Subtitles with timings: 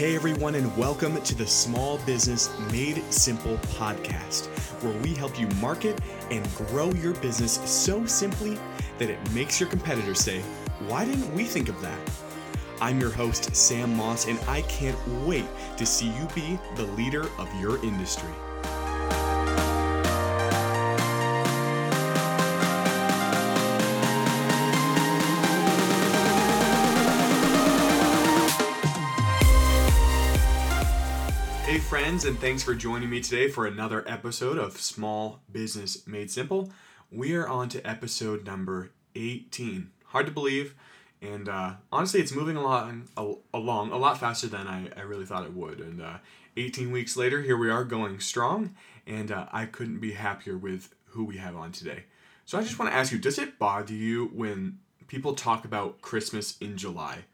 [0.00, 4.46] Hey everyone, and welcome to the Small Business Made Simple podcast,
[4.82, 6.00] where we help you market
[6.30, 8.58] and grow your business so simply
[8.96, 10.40] that it makes your competitors say,
[10.88, 11.98] Why didn't we think of that?
[12.80, 15.44] I'm your host, Sam Moss, and I can't wait
[15.76, 18.32] to see you be the leader of your industry.
[31.90, 36.70] Friends, and thanks for joining me today for another episode of Small Business Made Simple.
[37.10, 39.90] We are on to episode number 18.
[40.04, 40.76] Hard to believe,
[41.20, 43.08] and uh, honestly, it's moving along,
[43.52, 45.80] along a lot faster than I, I really thought it would.
[45.80, 46.18] And uh,
[46.56, 50.94] 18 weeks later, here we are going strong, and uh, I couldn't be happier with
[51.06, 52.04] who we have on today.
[52.46, 56.02] So I just want to ask you does it bother you when people talk about
[56.02, 57.24] Christmas in July?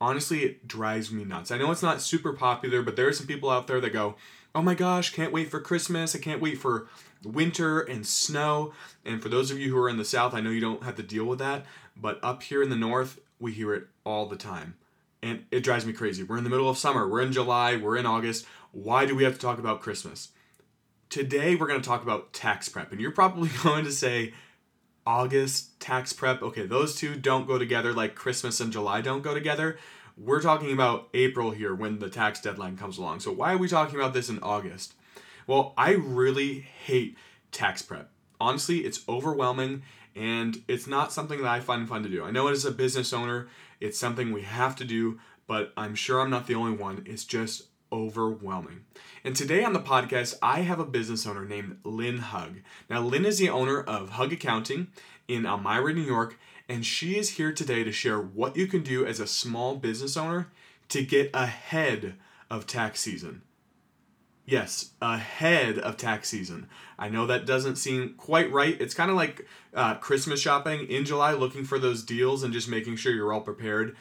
[0.00, 1.50] Honestly, it drives me nuts.
[1.50, 4.16] I know it's not super popular, but there are some people out there that go,
[4.54, 6.16] oh my gosh, can't wait for Christmas.
[6.16, 6.88] I can't wait for
[7.22, 8.72] winter and snow.
[9.04, 10.96] And for those of you who are in the South, I know you don't have
[10.96, 11.64] to deal with that,
[11.96, 14.74] but up here in the North, we hear it all the time.
[15.22, 16.22] And it drives me crazy.
[16.22, 18.46] We're in the middle of summer, we're in July, we're in August.
[18.72, 20.30] Why do we have to talk about Christmas?
[21.10, 22.92] Today, we're going to talk about tax prep.
[22.92, 24.32] And you're probably going to say,
[25.10, 26.40] August tax prep.
[26.40, 29.76] Okay, those two don't go together like Christmas and July don't go together.
[30.16, 33.18] We're talking about April here when the tax deadline comes along.
[33.18, 34.94] So, why are we talking about this in August?
[35.48, 37.16] Well, I really hate
[37.50, 38.12] tax prep.
[38.40, 39.82] Honestly, it's overwhelming
[40.14, 42.22] and it's not something that I find fun to do.
[42.22, 43.48] I know as a business owner,
[43.80, 47.02] it's something we have to do, but I'm sure I'm not the only one.
[47.04, 48.84] It's just overwhelming.
[49.24, 52.62] And today on the podcast, I have a business owner named Lynn Hugg.
[52.88, 54.88] Now, Lynn is the owner of Hugg Accounting
[55.28, 59.04] in Elmira, New York, and she is here today to share what you can do
[59.04, 60.48] as a small business owner
[60.88, 62.14] to get ahead
[62.50, 63.42] of tax season.
[64.46, 66.68] Yes, ahead of tax season.
[66.98, 68.76] I know that doesn't seem quite right.
[68.80, 72.68] It's kind of like uh, Christmas shopping in July, looking for those deals and just
[72.68, 73.96] making sure you're all prepared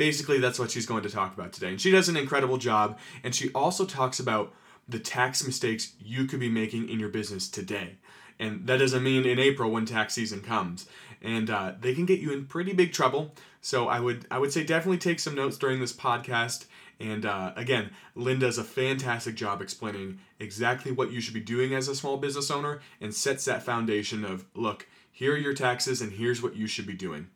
[0.00, 1.68] basically that's what she's going to talk about today.
[1.68, 2.98] And she does an incredible job.
[3.22, 4.54] And she also talks about
[4.88, 7.96] the tax mistakes you could be making in your business today.
[8.38, 10.86] And that doesn't mean in April when tax season comes.
[11.20, 13.34] And uh, they can get you in pretty big trouble.
[13.60, 16.64] So I would I would say definitely take some notes during this podcast.
[16.98, 21.74] And uh, again, Lynn does a fantastic job explaining exactly what you should be doing
[21.74, 26.00] as a small business owner and sets that foundation of look, here are your taxes
[26.00, 27.28] and here's what you should be doing.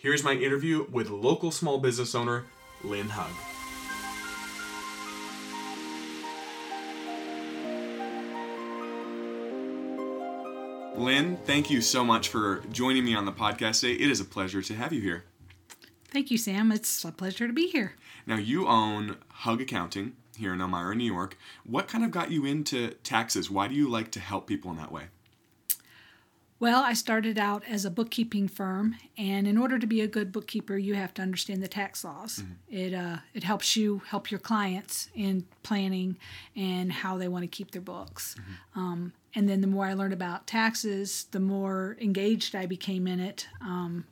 [0.00, 2.44] Here's my interview with local small business owner
[2.84, 3.32] Lynn Hugg.
[10.96, 13.94] Lynn, thank you so much for joining me on the podcast today.
[13.94, 15.24] It is a pleasure to have you here.
[16.12, 16.70] Thank you, Sam.
[16.70, 17.96] It's a pleasure to be here.
[18.24, 21.36] Now, you own Hugg Accounting here in Elmira, New York.
[21.64, 23.50] What kind of got you into taxes?
[23.50, 25.06] Why do you like to help people in that way?
[26.60, 30.32] Well, I started out as a bookkeeping firm, and in order to be a good
[30.32, 32.40] bookkeeper, you have to understand the tax laws.
[32.40, 32.76] Mm-hmm.
[32.76, 36.16] It uh, it helps you help your clients in planning
[36.56, 38.34] and how they want to keep their books.
[38.34, 38.80] Mm-hmm.
[38.80, 43.20] Um, and then the more I learned about taxes, the more engaged I became in
[43.20, 43.46] it.
[43.60, 44.06] Um,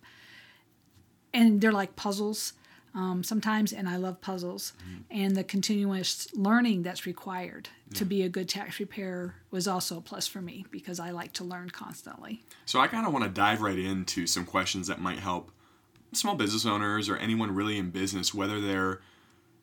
[1.34, 2.52] and they're like puzzles
[2.96, 4.72] um, sometimes, and I love puzzles.
[4.78, 5.02] Mm-hmm.
[5.10, 7.98] And the continuous learning that's required yeah.
[7.98, 11.34] to be a good tax preparer was also a plus for me because I like
[11.34, 12.42] to learn constantly.
[12.64, 15.52] So I kind of want to dive right into some questions that might help
[16.14, 19.02] small business owners or anyone really in business, whether they're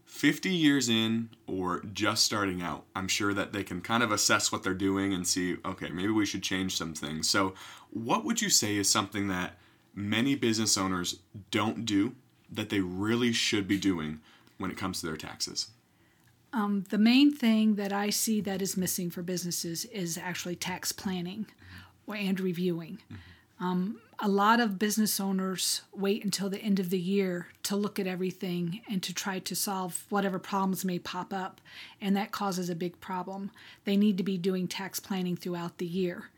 [0.05, 2.85] 50 years in or just starting out.
[2.95, 6.11] I'm sure that they can kind of assess what they're doing and see, okay, maybe
[6.11, 7.27] we should change some things.
[7.27, 7.55] So,
[7.89, 9.57] what would you say is something that
[9.95, 11.19] many business owners
[11.51, 12.15] don't do
[12.55, 14.19] that they really should be doing
[14.57, 15.69] when it comes to their taxes?
[16.53, 20.91] Um, the main thing that I see that is missing for businesses is actually tax
[20.91, 21.47] planning
[22.07, 22.99] and reviewing.
[23.11, 23.65] Mm-hmm.
[23.65, 27.99] Um, a lot of business owners wait until the end of the year to look
[27.99, 31.59] at everything and to try to solve whatever problems may pop up,
[31.99, 33.51] and that causes a big problem.
[33.85, 36.29] They need to be doing tax planning throughout the year.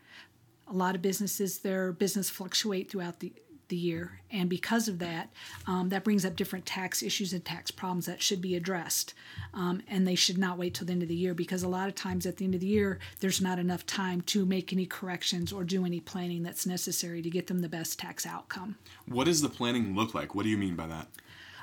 [0.67, 3.33] A lot of businesses, their business fluctuate throughout the
[3.69, 4.19] the year.
[4.31, 5.29] And because of that,
[5.67, 9.13] um, that brings up different tax issues and tax problems that should be addressed.
[9.53, 11.87] Um, and they should not wait till the end of the year because a lot
[11.87, 14.85] of times at the end of the year, there's not enough time to make any
[14.85, 18.77] corrections or do any planning that's necessary to get them the best tax outcome.
[19.07, 20.35] What does the planning look like?
[20.35, 21.07] What do you mean by that?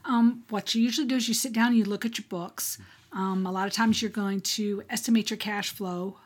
[0.04, 2.78] Um, what you usually do is you sit down and you look at your books.
[3.12, 6.16] Um, a lot of times you're going to estimate your cash flow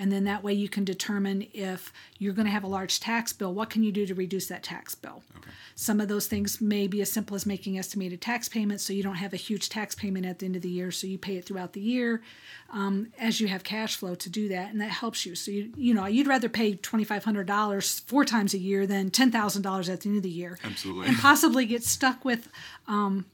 [0.00, 3.34] And then that way you can determine if you're going to have a large tax
[3.34, 5.22] bill, what can you do to reduce that tax bill?
[5.36, 5.50] Okay.
[5.74, 9.02] Some of those things may be as simple as making estimated tax payments so you
[9.02, 11.36] don't have a huge tax payment at the end of the year, so you pay
[11.36, 12.22] it throughout the year
[12.70, 15.34] um, as you have cash flow to do that, and that helps you.
[15.34, 20.00] So, you, you know, you'd rather pay $2,500 four times a year than $10,000 at
[20.00, 20.58] the end of the year.
[20.64, 21.08] Absolutely.
[21.08, 22.48] And possibly get stuck with
[22.88, 23.26] um,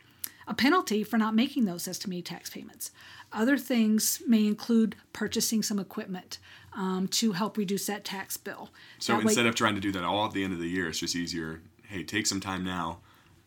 [0.49, 2.91] a penalty for not making those estimated tax payments.
[3.33, 6.39] Other things may include purchasing some equipment
[6.75, 8.71] um, to help reduce that tax bill.
[8.99, 10.69] So That way- instead of trying to do that all at the end of the
[10.69, 11.63] year, it's just easier.
[11.89, 12.99] Hey, take some time now.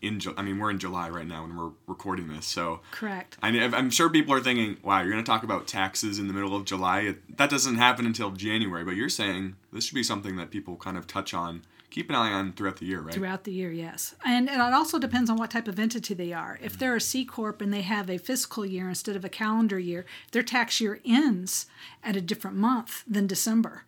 [0.02, 3.36] In Ju- I mean, we're in July right now when we're recording this, so correct.
[3.42, 6.32] I, I'm sure people are thinking, "Wow, you're going to talk about taxes in the
[6.32, 7.16] middle of July?
[7.36, 10.96] That doesn't happen until January." But you're saying this should be something that people kind
[10.96, 13.14] of touch on, keep an eye on throughout the year, right?
[13.14, 14.14] Throughout the year, yes.
[14.24, 16.58] And, and it also depends on what type of entity they are.
[16.62, 19.78] If they're a C Corp and they have a fiscal year instead of a calendar
[19.78, 21.66] year, their tax year ends
[22.02, 23.84] at a different month than December.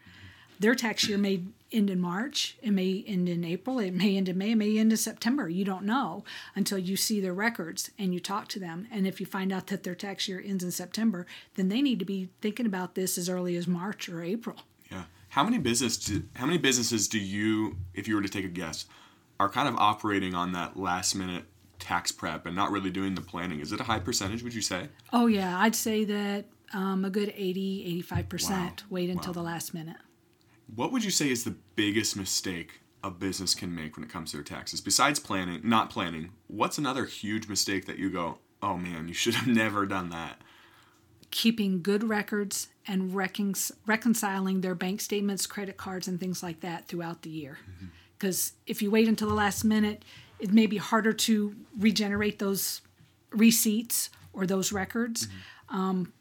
[0.60, 4.28] Their tax year may end in March, it may end in April, it may end
[4.28, 5.48] in May, it may end in September.
[5.48, 6.22] You don't know
[6.54, 8.86] until you see their records and you talk to them.
[8.92, 11.26] And if you find out that their tax year ends in September,
[11.56, 14.56] then they need to be thinking about this as early as March or April.
[15.32, 18.48] How many business do, how many businesses do you, if you were to take a
[18.48, 18.84] guess,
[19.40, 21.44] are kind of operating on that last minute
[21.78, 23.60] tax prep and not really doing the planning?
[23.60, 24.42] Is it a high percentage?
[24.42, 24.88] Would you say?
[25.10, 26.44] Oh, yeah, I'd say that
[26.74, 28.72] um, a good 80, 85% Wow.
[28.90, 29.40] wait until Wow.
[29.40, 29.96] the last minute.
[30.76, 34.32] What would you say is the biggest mistake a business can make when it comes
[34.32, 34.82] to their taxes?
[34.82, 39.34] Besides planning, not planning, what's another huge mistake that you go, "Oh man, you should
[39.36, 40.42] have never done that."
[41.32, 43.54] Keeping good records and recon-
[43.86, 47.58] reconciling their bank statements, credit cards, and things like that throughout the year.
[48.16, 50.04] Because if you wait until the last minute,
[50.38, 52.82] it may be harder to regenerate those
[53.30, 55.26] receipts or those records.
[55.68, 56.12] Um,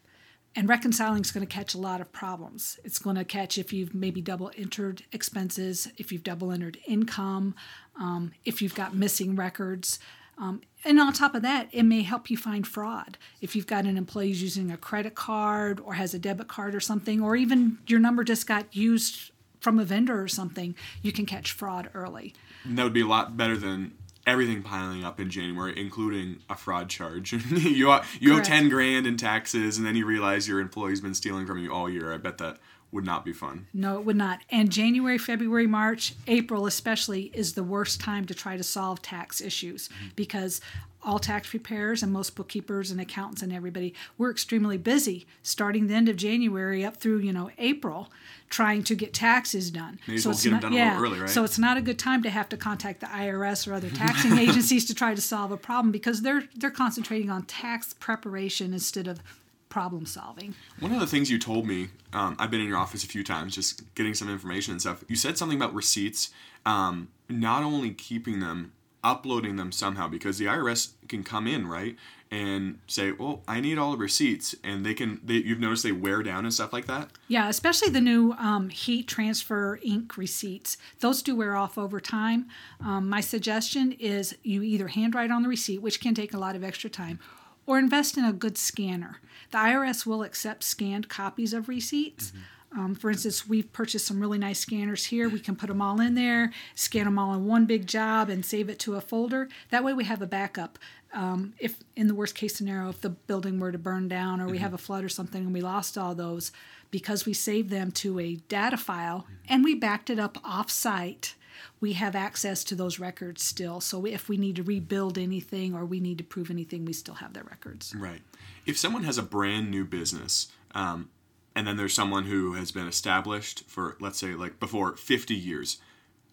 [0.56, 2.80] and reconciling is going to catch a lot of problems.
[2.84, 7.56] It's going to catch if you've maybe double entered expenses, if you've double entered income,
[8.00, 10.00] um, if you've got missing records.
[10.38, 13.18] Um, and on top of that, it may help you find fraud.
[13.40, 16.80] If you've got an employee using a credit card or has a debit card or
[16.80, 21.26] something, or even your number just got used from a vendor or something, you can
[21.26, 22.34] catch fraud early.
[22.64, 23.94] And that would be a lot better than
[24.26, 27.34] everything piling up in January, including a fraud charge.
[27.52, 31.14] you owe, you owe ten grand in taxes, and then you realize your employee's been
[31.14, 32.14] stealing from you all year.
[32.14, 32.58] I bet that
[32.92, 33.68] would not be fun.
[33.74, 34.40] No, it would not.
[34.50, 39.40] And January, February, March, April especially is the worst time to try to solve tax
[39.40, 40.10] issues mm-hmm.
[40.16, 40.60] because
[41.04, 45.94] all tax preparers and most bookkeepers and accountants and everybody we're extremely busy starting the
[45.94, 48.10] end of January up through you know April
[48.52, 49.98] trying to get taxes done.
[50.08, 51.30] As it's not, done yeah, early, right?
[51.30, 54.38] So it's not a good time to have to contact the IRS or other taxing
[54.38, 59.08] agencies to try to solve a problem because they're they're concentrating on tax preparation instead
[59.08, 59.22] of
[59.70, 60.54] problem solving.
[60.82, 63.24] One of the things you told me, um, I've been in your office a few
[63.24, 65.04] times, just getting some information and stuff.
[65.08, 66.30] You said something about receipts,
[66.66, 71.96] um, not only keeping them, uploading them somehow, because the IRS can come in, right,
[72.30, 75.20] and say, "Well, I need all the receipts," and they can.
[75.24, 77.10] They, you've noticed they wear down and stuff like that.
[77.28, 80.78] Yeah, especially the new um, heat transfer ink receipts.
[81.00, 82.48] Those do wear off over time.
[82.80, 86.56] Um, my suggestion is you either handwrite on the receipt, which can take a lot
[86.56, 87.20] of extra time,
[87.66, 89.20] or invest in a good scanner.
[89.52, 92.32] The IRS will accept scanned copies of receipts.
[92.78, 95.28] Um, for instance, we've purchased some really nice scanners here.
[95.28, 98.46] We can put them all in there, scan them all in one big job, and
[98.46, 99.50] save it to a folder.
[99.72, 100.80] That way, we have a backup.
[101.14, 104.48] Um, if in the worst case scenario, if the building were to burn down or
[104.48, 106.54] we have a flood or something and we lost all those,
[106.90, 111.36] because we saved them to a data file and we backed it up off-site,
[111.82, 113.82] we have access to those records still.
[113.82, 117.16] So if we need to rebuild anything or we need to prove anything, we still
[117.16, 117.94] have their records.
[117.94, 118.22] Right.
[118.66, 121.10] If someone has a brand new business, um,
[121.56, 125.78] and then there's someone who has been established for, let's say, like before 50 years,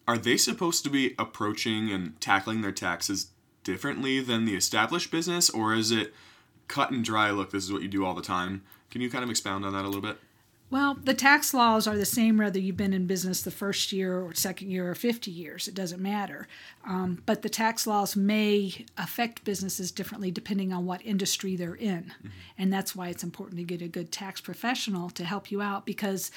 [0.07, 3.31] are they supposed to be approaching and tackling their taxes
[3.63, 6.13] differently than the established business, or is it
[6.67, 7.29] cut and dry?
[7.31, 8.63] Look, this is what you do all the time.
[8.89, 10.17] Can you kind of expound on that a little bit?
[10.71, 14.21] Well, the tax laws are the same whether you've been in business the first year
[14.21, 15.67] or second year or 50 years.
[15.67, 16.47] It doesn't matter.
[16.85, 22.13] Um, but the tax laws may affect businesses differently depending on what industry they're in.
[22.55, 25.87] And that's why it's important to get a good tax professional to help you out
[25.87, 26.29] because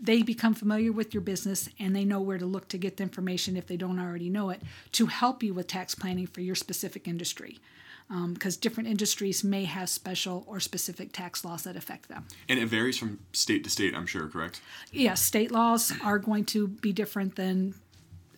[0.00, 3.04] they become familiar with your business and they know where to look to get the
[3.04, 4.60] information if they don't already know it
[4.92, 7.58] to help you with tax planning for your specific industry.
[8.08, 12.26] Because different industries may have special or specific tax laws that affect them.
[12.48, 14.60] And it varies from state to state, I'm sure, correct?
[14.92, 17.74] yes, state laws are going to be different than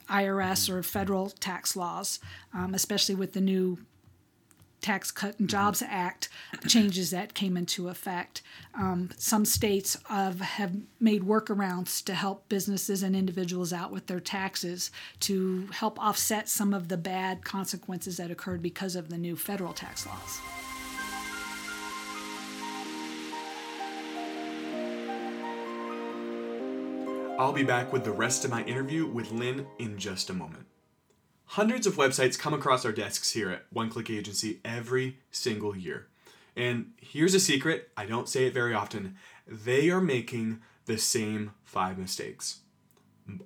[0.09, 2.19] IRS or federal tax laws,
[2.55, 3.79] um, especially with the new
[4.81, 6.29] Tax Cut and Jobs Act
[6.67, 8.43] changes that came into effect.
[8.75, 14.21] Um, some states have, have made workarounds to help businesses and individuals out with their
[14.21, 19.37] taxes to help offset some of the bad consequences that occurred because of the new
[19.37, 20.41] federal tax laws.
[27.39, 30.67] I'll be back with the rest of my interview with Lynn in just a moment.
[31.52, 36.09] Hundreds of websites come across our desks here at One Click Agency every single year.
[36.55, 41.52] And here's a secret I don't say it very often they are making the same
[41.64, 42.61] five mistakes.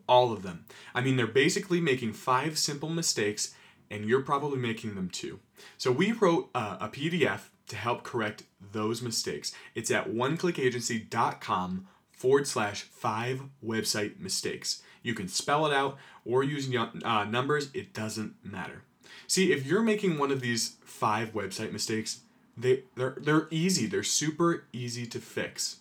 [0.09, 0.65] All of them.
[0.97, 3.55] I mean, they're basically making five simple mistakes,
[3.89, 5.39] and you're probably making them too.
[5.79, 8.43] So we wrote a, a PDF to help correct
[8.73, 9.53] those mistakes.
[9.77, 14.83] It's at oneclickagency.com forward slash five website mistakes.
[15.03, 16.69] You can spell it out or use
[17.05, 18.83] uh, numbers, it doesn't matter.
[19.27, 22.21] See, if you're making one of these five website mistakes,
[22.57, 25.79] they, they're, they're easy, they're super easy to fix.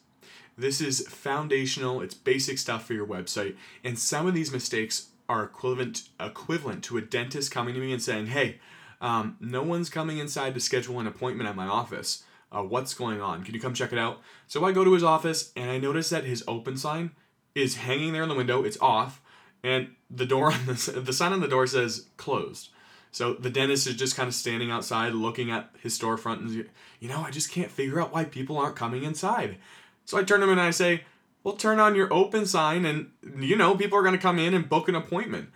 [0.57, 5.43] This is foundational, it's basic stuff for your website, and some of these mistakes are
[5.43, 8.59] equivalent equivalent to a dentist coming to me and saying, "Hey,
[8.99, 13.21] um, no one's coming inside to schedule an appointment at my office uh, what's going
[13.21, 13.43] on?
[13.43, 14.21] Can you come check it out?
[14.47, 17.11] So I go to his office and I notice that his open sign
[17.55, 18.63] is hanging there in the window.
[18.63, 19.21] It's off,
[19.63, 22.69] and the door on the the sign on the door says closed.
[23.11, 27.09] So the dentist is just kind of standing outside looking at his storefront and you
[27.09, 29.57] know I just can't figure out why people aren't coming inside.
[30.05, 31.03] So I turn to him and I say,
[31.43, 34.53] "Well, turn on your open sign, and you know people are going to come in
[34.53, 35.49] and book an appointment."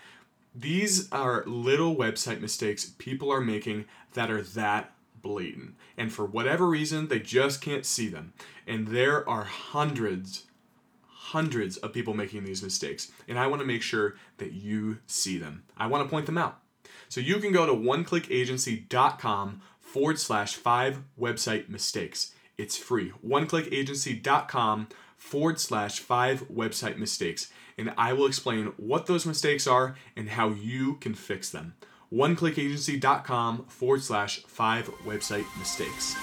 [0.58, 5.76] These are little website mistakes people are making that are that blatant.
[5.98, 8.34] And for whatever reason, they just can't see them.
[8.66, 10.45] And there are hundreds,
[11.32, 13.12] hundreds of people making these mistakes.
[13.28, 15.64] And I want to make sure that you see them.
[15.78, 16.60] I want to point them out.
[17.10, 22.34] So you can go to oneclickagency.com forward slash five website mistakes.
[22.58, 23.12] It's free.
[23.26, 27.52] Oneclickagency.com forward slash five website mistakes.
[27.78, 31.76] And I will explain what those mistakes are and how you can fix them
[32.14, 36.16] oneclickagency.com forward slash five website mistakes.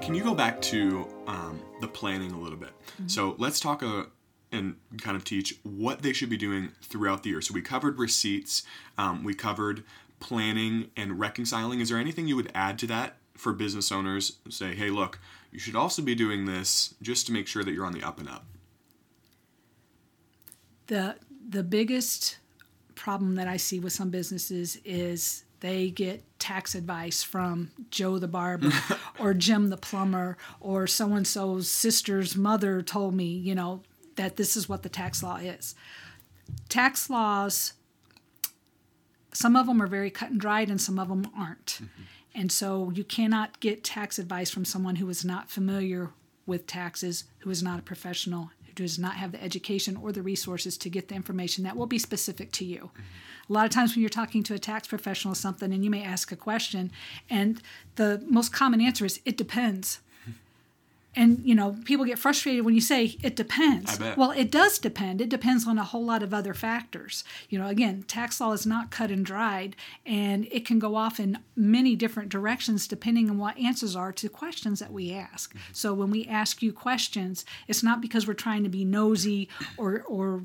[0.00, 2.70] Can you go back to um, the planning a little bit?
[2.70, 3.08] Mm-hmm.
[3.08, 4.04] So let's talk uh,
[4.52, 7.40] and kind of teach what they should be doing throughout the year.
[7.40, 8.62] So we covered receipts,
[8.98, 9.84] um, we covered
[10.20, 11.80] planning and reconciling.
[11.80, 14.38] Is there anything you would add to that for business owners?
[14.48, 15.18] Say, hey, look,
[15.50, 18.18] you should also be doing this just to make sure that you're on the up
[18.18, 18.44] and up
[20.86, 21.16] the
[21.48, 22.38] the biggest
[22.94, 28.28] problem that I see with some businesses is they get tax advice from Joe the
[28.28, 28.70] barber
[29.18, 33.82] or Jim the plumber or so and so's sister's mother told me, you know,
[34.16, 35.74] that this is what the tax law is.
[36.68, 37.72] Tax laws,
[39.32, 41.66] some of them are very cut and dried and some of them aren't.
[41.66, 42.02] Mm-hmm.
[42.34, 46.10] And so you cannot get tax advice from someone who is not familiar
[46.46, 50.76] with taxes, who is not a professional, does not have the education or the resources
[50.78, 52.90] to get the information that will be specific to you.
[53.48, 56.02] A lot of times when you're talking to a tax professional something and you may
[56.02, 56.90] ask a question
[57.28, 57.60] and
[57.96, 60.00] the most common answer is it depends
[61.16, 63.98] and you know people get frustrated when you say it depends.
[64.16, 65.20] Well it does depend.
[65.20, 67.24] It depends on a whole lot of other factors.
[67.48, 71.20] You know again tax law is not cut and dried and it can go off
[71.20, 75.50] in many different directions depending on what answers are to questions that we ask.
[75.54, 75.72] Mm-hmm.
[75.72, 80.02] so when we ask you questions it's not because we're trying to be nosy or
[80.02, 80.44] or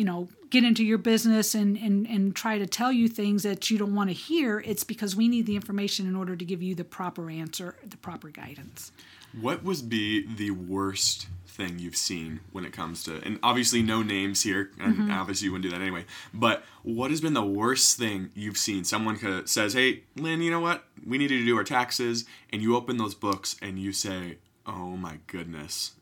[0.00, 3.70] you know get into your business and, and and try to tell you things that
[3.70, 6.62] you don't want to hear it's because we need the information in order to give
[6.62, 8.92] you the proper answer the proper guidance
[9.38, 14.02] what was be the worst thing you've seen when it comes to, and obviously no
[14.02, 15.10] names here, and mm-hmm.
[15.10, 16.04] obviously you wouldn't do that anyway.
[16.32, 18.84] But what has been the worst thing you've seen?
[18.84, 20.84] Someone says, "Hey, Lynn, you know what?
[21.06, 24.96] We need to do our taxes," and you open those books and you say, "Oh
[24.96, 25.92] my goodness,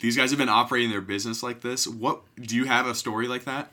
[0.00, 3.28] these guys have been operating their business like this." What do you have a story
[3.28, 3.72] like that?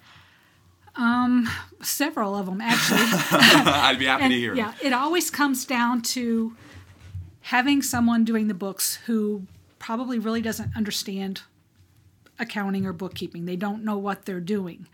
[0.95, 1.49] Um,
[1.81, 2.99] several of them actually.
[3.31, 4.55] I'd be happy and, to hear.
[4.55, 6.55] Yeah, it always comes down to
[7.41, 9.43] having someone doing the books who
[9.77, 11.41] probably really doesn't understand
[12.39, 13.45] accounting or bookkeeping.
[13.45, 14.87] They don't know what they're doing.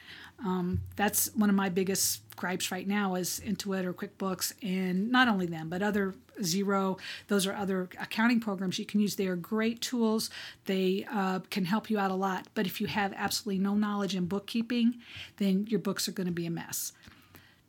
[0.44, 5.28] Um, that's one of my biggest gripes right now is Intuit or QuickBooks, and not
[5.28, 7.00] only them, but other Xero.
[7.28, 9.16] Those are other accounting programs you can use.
[9.16, 10.32] They are great tools.
[10.66, 12.48] They uh, can help you out a lot.
[12.56, 14.96] But if you have absolutely no knowledge in bookkeeping,
[15.38, 16.94] then your books are going to be a mess.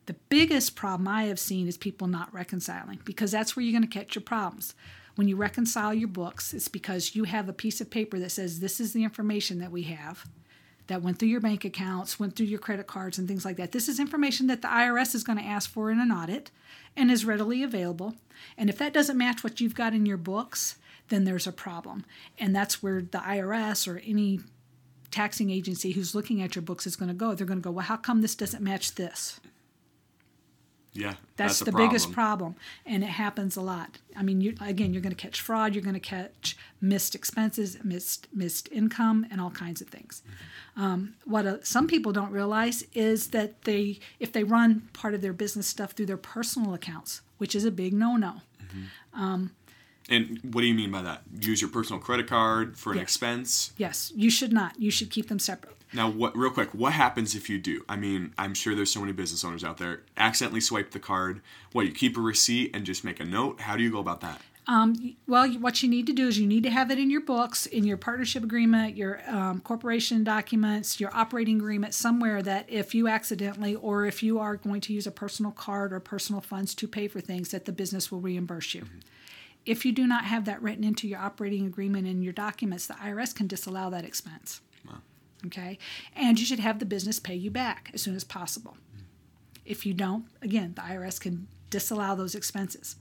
[0.07, 3.88] The biggest problem I have seen is people not reconciling because that's where you're going
[3.88, 4.75] to catch your problems.
[5.14, 8.61] When you reconcile your books, it's because you have a piece of paper that says
[8.61, 10.26] this is the information that we have
[10.87, 13.73] that went through your bank accounts, went through your credit cards, and things like that.
[13.73, 16.50] This is information that the IRS is going to ask for in an audit
[16.97, 18.14] and is readily available.
[18.57, 20.76] And if that doesn't match what you've got in your books,
[21.09, 22.04] then there's a problem.
[22.38, 24.40] And that's where the IRS or any
[25.11, 27.35] taxing agency who's looking at your books is going to go.
[27.35, 29.40] They're going to go, well, how come this doesn't match this?
[30.94, 31.88] Yeah, that's, that's the problem.
[31.88, 33.99] biggest problem, and it happens a lot.
[34.14, 37.78] I mean, you, again, you're going to catch fraud, you're going to catch missed expenses,
[37.82, 40.22] missed missed income, and all kinds of things.
[40.26, 40.82] Mm-hmm.
[40.82, 45.22] Um, what uh, some people don't realize is that they, if they run part of
[45.22, 48.42] their business stuff through their personal accounts, which is a big no-no.
[48.62, 49.20] Mm-hmm.
[49.22, 49.50] Um,
[50.12, 51.23] and what do you mean by that?
[51.40, 53.04] Use your personal credit card for an yes.
[53.04, 53.73] expense?
[53.76, 54.78] Yes, you should not.
[54.78, 55.76] You should keep them separate.
[55.95, 57.85] Now, what real quick, what happens if you do?
[57.88, 61.42] I mean, I'm sure there's so many business owners out there accidentally swipe the card.
[61.73, 63.61] What, you keep a receipt and just make a note?
[63.61, 64.40] How do you go about that?
[64.69, 67.21] Um, well, what you need to do is you need to have it in your
[67.21, 72.95] books, in your partnership agreement, your um, corporation documents, your operating agreement, somewhere that if
[72.95, 76.75] you accidentally or if you are going to use a personal card or personal funds
[76.76, 78.83] to pay for things, that the business will reimburse you.
[78.83, 78.99] Mm-hmm.
[79.64, 82.95] If you do not have that written into your operating agreement and your documents, the
[82.95, 84.61] IRS can disallow that expense.
[85.47, 85.78] Okay?
[86.14, 88.76] And you should have the business pay you back as soon as possible.
[89.64, 92.97] If you don't, again, the IRS can disallow those expenses.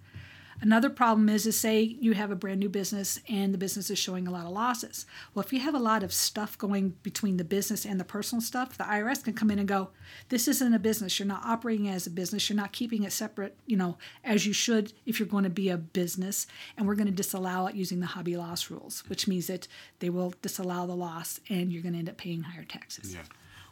[0.62, 3.98] Another problem is to say you have a brand new business and the business is
[3.98, 5.08] showing a lot of losses.
[5.34, 8.42] Well, if you have a lot of stuff going between the business and the personal
[8.42, 9.90] stuff, the IRS can come in and go,
[10.30, 11.18] "This isn't a business.
[11.18, 12.48] You're not operating as a business.
[12.48, 15.70] You're not keeping it separate, you know, as you should if you're going to be
[15.70, 16.46] a business,
[16.78, 19.68] and we're going to disallow it using the hobby loss rules, which means that
[20.00, 23.24] they will disallow the loss and you're going to end up paying higher taxes." Yeah.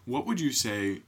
[0.05, 1.03] What would you say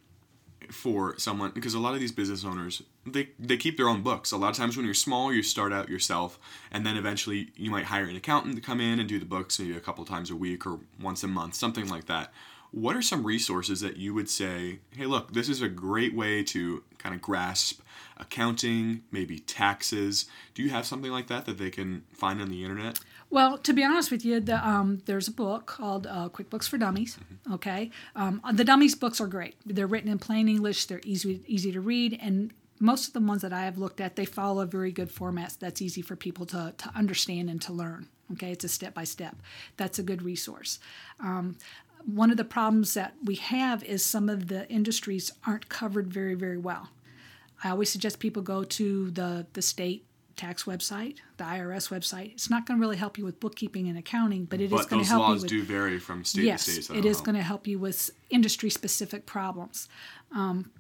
[0.70, 4.32] for someone because a lot of these business owners they they keep their own books.
[4.32, 6.40] A lot of times when you're small, you start out yourself,
[6.72, 9.60] and then eventually you might hire an accountant to come in and do the books
[9.60, 12.32] maybe a couple times a week or once a month, something like that.
[12.72, 16.42] What are some resources that you would say, hey, look, this is a great way
[16.44, 17.82] to kind of grasp
[18.18, 20.26] accounting, maybe taxes?
[20.54, 23.00] Do you have something like that that they can find on the internet?
[23.30, 26.78] Well, to be honest with you, the, um, there's a book called uh, QuickBooks for
[26.78, 27.18] Dummies.
[27.18, 27.54] Mm-hmm.
[27.56, 29.56] Okay, um, the Dummies books are great.
[29.66, 30.86] They're written in plain English.
[30.86, 34.16] They're easy easy to read, and most of the ones that I have looked at,
[34.16, 37.74] they follow a very good format that's easy for people to to understand and to
[37.74, 38.08] learn.
[38.34, 39.36] Okay, it's a step by step.
[39.78, 40.80] That's a good resource.
[41.20, 41.58] Um,
[42.06, 46.34] one of the problems that we have is some of the industries aren't covered very
[46.34, 46.90] very well.
[47.64, 52.32] I always suggest people go to the the state tax website, the IRS website.
[52.32, 54.86] It's not going to really help you with bookkeeping and accounting, but it but is
[54.88, 55.42] going to help you with.
[55.44, 55.52] with.
[55.52, 56.84] do vary from state yes, to state.
[56.86, 59.88] So it is going to help you with industry specific problems.
[60.36, 60.72] Um,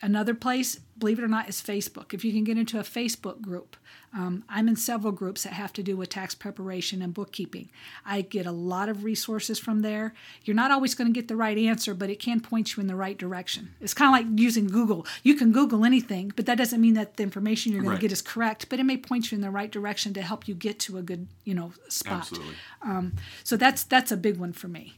[0.00, 2.14] Another place, believe it or not, is Facebook.
[2.14, 3.76] If you can get into a Facebook group,
[4.14, 7.68] um, I'm in several groups that have to do with tax preparation and bookkeeping.
[8.06, 10.14] I get a lot of resources from there.
[10.44, 12.86] You're not always going to get the right answer, but it can point you in
[12.86, 13.74] the right direction.
[13.80, 15.04] It's kind of like using Google.
[15.24, 17.96] You can Google anything, but that doesn't mean that the information you're going Right.
[18.00, 18.68] to get is correct.
[18.68, 21.02] But it may point you in the right direction to help you get to a
[21.02, 22.18] good, you know, spot.
[22.20, 22.54] Absolutely.
[22.82, 24.94] Um, so that's that's a big one for me.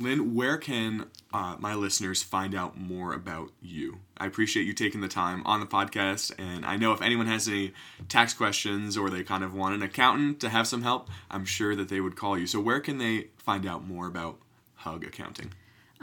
[0.00, 4.00] Lynn, where can uh, my listeners find out more about you?
[4.16, 7.46] I appreciate you taking the time on the podcast, and I know if anyone has
[7.46, 7.72] any
[8.08, 11.76] tax questions or they kind of want an accountant to have some help, I'm sure
[11.76, 12.46] that they would call you.
[12.46, 14.38] So, where can they find out more about
[14.74, 15.52] Hugg Accounting?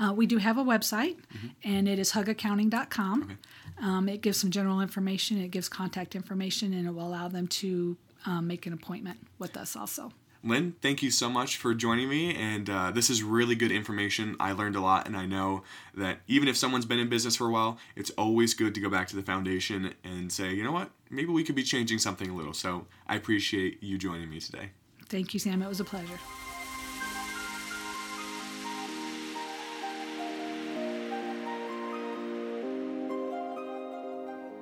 [0.02, 1.18] Uh, we do have a website,
[1.64, 3.38] and it is huggaccounting.com.
[3.82, 7.48] Um, it gives some general information, it gives contact information, and it will allow them
[7.48, 10.12] to um, make an appointment with us also.
[10.44, 12.36] Lynn, thank you so much for joining me.
[12.36, 14.36] And uh, this is really good information.
[14.40, 15.64] I learned a lot, and I know
[15.96, 18.90] that even if someone's been in business for a while, it's always good to go
[18.90, 22.30] back to the foundation and say, you know what, maybe we could be changing something
[22.30, 22.54] a little.
[22.54, 24.72] So I appreciate you joining me today.
[25.10, 25.62] Thank you, Sam.
[25.62, 26.20] It was a pleasure.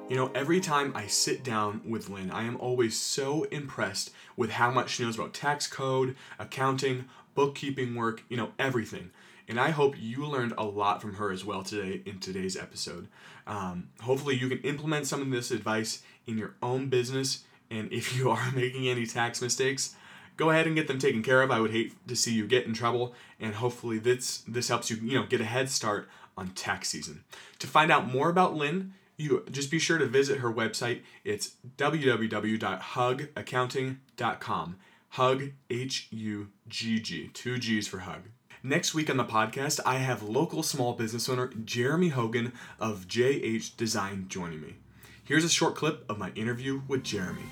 [0.10, 4.50] You know, every time I sit down with Lynn, I am always so impressed with
[4.50, 9.12] how much she knows about tax code, accounting, bookkeeping work, you know, everything.
[9.48, 13.08] And I hope you learned a lot from her as well today in today's episode.
[13.46, 17.44] Um, hopefully, you can implement some of this advice in your own business.
[17.70, 19.96] And if you are making any tax mistakes,
[20.38, 21.52] go ahead and get them taken care of.
[21.52, 23.14] I would hate to see you get in trouble.
[23.40, 27.26] And hopefully, this this helps you, you know, get a head start on tax season.
[27.60, 31.02] To find out more about Lynn, you just be sure to visit her website.
[31.24, 34.76] It's www.huggaccounting.com.
[35.10, 38.24] Hugg, H U G G, two G's for hug.
[38.62, 43.78] Next week on the podcast, I have local small business owner Jeremy Hogan of JH
[43.78, 44.76] Design joining me.
[45.24, 47.44] Here's a short clip of my interview with Jeremy.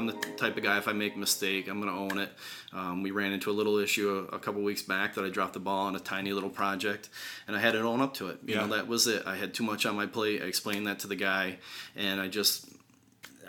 [0.00, 0.78] I'm the type of guy.
[0.78, 2.30] If I make a mistake, I'm gonna own it.
[2.72, 5.54] Um, we ran into a little issue a, a, couple weeks back that I dropped
[5.54, 7.10] the ball on a tiny little project,
[7.46, 8.38] and I had to own up to it.
[8.44, 8.60] You yeah.
[8.60, 9.24] know, that was it.
[9.26, 10.40] I had too much on my plate.
[10.42, 11.58] I explained that to the guy,
[11.96, 12.68] and I just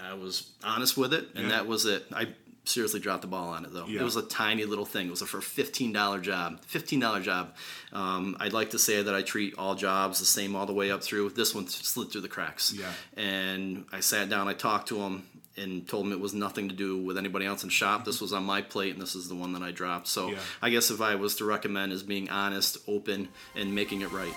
[0.03, 1.51] I was honest with it, and yeah.
[1.51, 2.05] that was it.
[2.13, 2.29] I
[2.63, 3.85] seriously dropped the ball on it though.
[3.87, 4.01] Yeah.
[4.01, 5.07] It was a tiny little thing.
[5.07, 6.63] It was a for fifteen dollar job.
[6.65, 7.55] Fifteen dollar job.
[7.93, 10.91] Um, I'd like to say that I treat all jobs the same all the way
[10.91, 11.29] up through.
[11.29, 12.73] This one slid through the cracks.
[12.73, 12.91] Yeah.
[13.15, 14.47] And I sat down.
[14.47, 15.23] I talked to him
[15.57, 18.01] and told him it was nothing to do with anybody else in shop.
[18.01, 18.09] Mm-hmm.
[18.09, 20.07] This was on my plate, and this is the one that I dropped.
[20.07, 20.39] So yeah.
[20.61, 24.33] I guess if I was to recommend, is being honest, open, and making it right.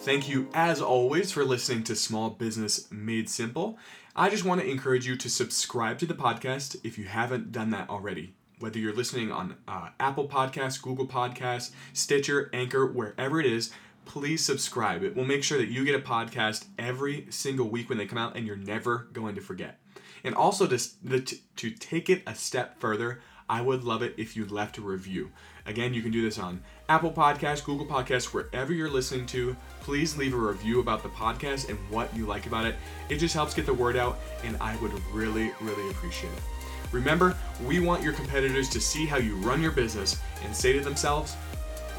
[0.00, 3.78] Thank you, as always, for listening to Small Business Made Simple.
[4.16, 7.70] I just want to encourage you to subscribe to the podcast if you haven't done
[7.70, 8.34] that already.
[8.62, 13.72] Whether you're listening on uh, Apple Podcasts, Google Podcasts, Stitcher, Anchor, wherever it is,
[14.04, 15.02] please subscribe.
[15.02, 18.18] It will make sure that you get a podcast every single week when they come
[18.18, 19.80] out and you're never going to forget.
[20.22, 24.46] And also, to, to take it a step further, I would love it if you
[24.46, 25.32] left a review.
[25.66, 29.56] Again, you can do this on Apple Podcasts, Google Podcasts, wherever you're listening to.
[29.80, 32.76] Please leave a review about the podcast and what you like about it.
[33.08, 36.51] It just helps get the word out, and I would really, really appreciate it.
[36.92, 40.80] Remember, we want your competitors to see how you run your business and say to
[40.80, 41.34] themselves,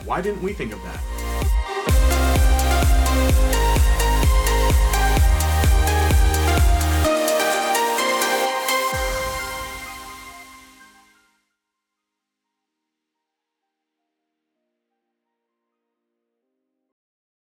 [0.06, 1.62] why didn't we think of that?